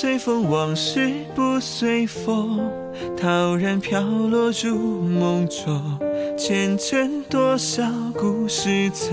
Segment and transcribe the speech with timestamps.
[0.00, 2.60] 随风，往事不随风，
[3.20, 5.98] 陶然飘落入梦中，
[6.38, 7.82] 前尘多少
[8.14, 9.10] 故事曾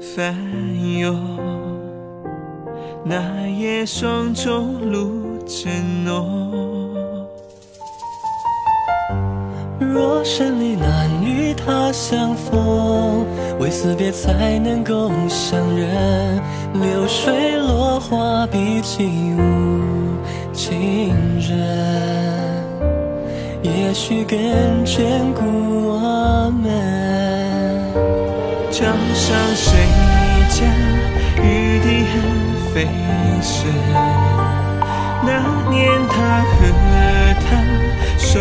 [0.00, 0.34] 翻
[0.98, 1.16] 涌。
[3.04, 6.67] 那夜霜中露正浓。
[9.92, 13.24] 若生离难与他相逢，
[13.58, 16.40] 为死别才能够相认。
[16.74, 19.06] 流水落花笔起
[19.36, 19.40] 无
[20.52, 21.56] 情人，
[23.62, 24.38] 也许更
[24.84, 26.68] 眷顾我们。
[28.70, 29.72] 桥上谁
[30.50, 30.64] 家
[31.42, 32.14] 玉笛恨
[32.72, 32.86] 飞
[33.42, 33.66] 雪？
[35.24, 35.30] 那
[35.70, 36.56] 年他和
[37.40, 37.46] 她
[38.18, 38.38] 手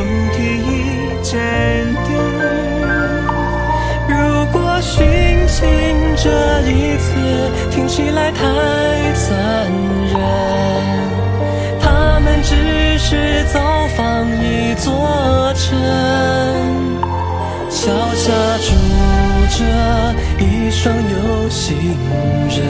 [6.98, 7.14] 这一次
[7.70, 8.42] 听起来太
[9.14, 9.38] 残
[10.10, 10.20] 忍，
[11.80, 13.60] 他们只是造
[13.96, 15.78] 访一座城，
[17.70, 18.74] 桥下住
[19.52, 19.64] 着
[20.40, 21.96] 一双有心
[22.50, 22.66] 人。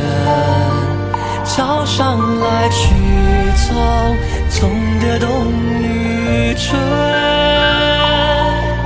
[1.46, 2.94] 桥上来去
[3.56, 3.74] 匆
[4.52, 4.68] 匆
[5.00, 6.78] 的冬与春，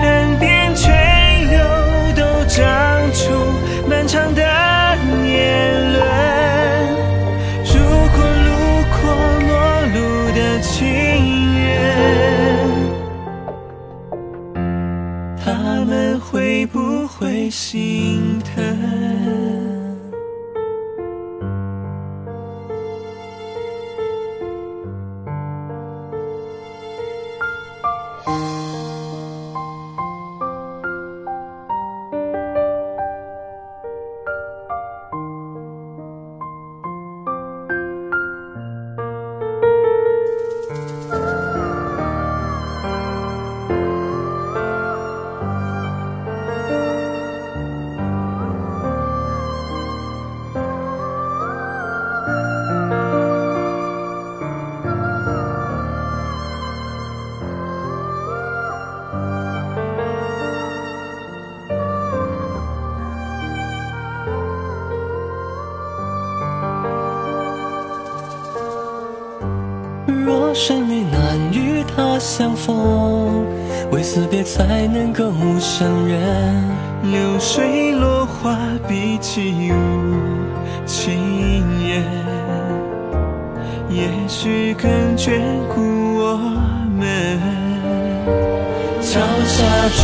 [0.04, 0.94] 岸边垂
[1.50, 1.58] 柳
[2.16, 2.62] 都长
[3.14, 3.34] 出
[3.90, 4.41] 漫长的
[17.52, 18.71] 心疼？
[70.26, 73.46] 若生离难与他相逢，
[73.92, 76.20] 为死别才能够相认。
[77.04, 79.74] 流水落花比起无
[80.86, 81.14] 情
[81.90, 82.04] 人，
[83.90, 85.42] 也许更眷
[85.74, 85.82] 顾
[86.18, 86.38] 我
[86.98, 87.40] 们。
[89.02, 89.64] 桥下
[89.98, 90.02] 住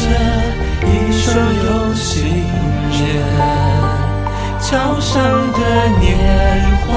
[0.00, 0.02] 着
[0.86, 1.24] 一双
[1.66, 2.12] 有情
[2.92, 3.02] 人，
[4.60, 5.12] 桥上
[5.52, 5.58] 的
[6.00, 6.02] 年
[6.86, 6.92] 华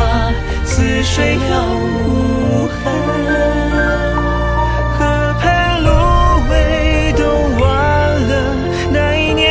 [0.77, 2.77] 似水了无痕。
[4.93, 4.99] 河
[5.39, 5.89] 畔芦
[6.51, 7.23] 苇都
[7.59, 7.65] 忘
[8.29, 8.31] 了
[8.91, 9.43] 那一年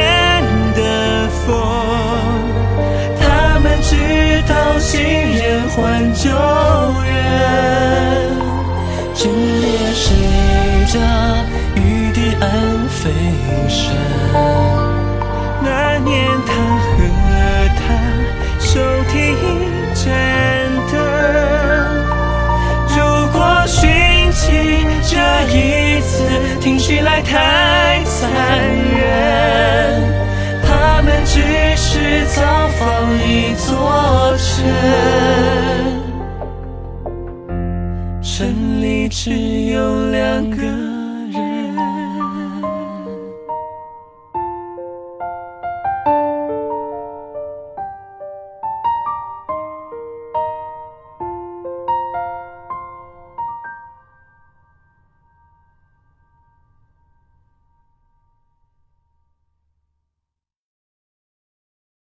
[0.76, 1.44] 的风，
[3.18, 3.90] 他们知
[4.46, 6.30] 道新人换旧
[7.02, 7.10] 人。
[9.12, 9.28] 今
[9.62, 10.06] 夜谁
[10.86, 10.94] 家
[11.74, 12.46] 玉笛暗
[12.88, 13.10] 飞
[13.68, 13.92] 声？
[15.64, 16.14] 那年
[16.46, 16.52] 他
[26.86, 28.30] 起来太残
[28.96, 29.02] 忍，
[30.62, 31.42] 他们只
[31.74, 34.64] 是造访一座城，
[38.22, 39.32] 城里只
[39.72, 40.95] 有两个。